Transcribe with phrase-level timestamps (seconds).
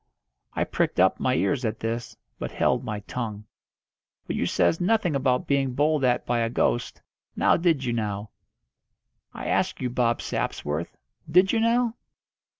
[0.55, 3.45] I pricked up my ears at this, but held my tongue.
[4.25, 7.03] "But you says nothing about being bowled at by a ghost,
[7.35, 8.31] now did you now;
[9.31, 10.97] I ask you, Bob Sapsworth,
[11.29, 11.97] did you now?"